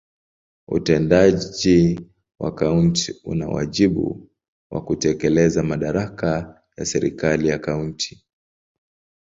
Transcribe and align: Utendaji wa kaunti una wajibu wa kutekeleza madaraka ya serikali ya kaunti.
Utendaji 0.67 2.01
wa 2.39 2.55
kaunti 2.55 3.15
una 3.23 3.47
wajibu 3.49 4.29
wa 4.71 4.81
kutekeleza 4.85 5.63
madaraka 5.63 6.61
ya 6.77 6.85
serikali 6.85 7.47
ya 7.47 7.59
kaunti. 7.59 8.25